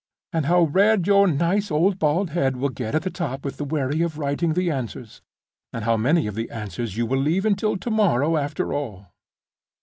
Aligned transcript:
and 0.33 0.47
how 0.47 0.63
red 0.63 1.05
your 1.05 1.27
nice 1.27 1.69
old 1.69 1.99
bald 1.99 2.31
head 2.31 2.57
will 2.57 2.69
get 2.69 2.95
at 2.95 3.03
the 3.03 3.11
top 3.11 3.45
with 3.45 3.57
the 3.57 3.63
worry 3.63 4.01
of 4.01 4.17
writing 4.17 4.53
the 4.53 4.71
answers; 4.71 5.21
and 5.71 5.83
how 5.85 5.95
many 5.95 6.25
of 6.25 6.33
the 6.33 6.49
answers 6.49 6.97
you 6.97 7.05
will 7.05 7.19
leave 7.21 7.45
until 7.45 7.77
tomorrow 7.77 8.35
after 8.35 8.73
all! 8.73 9.13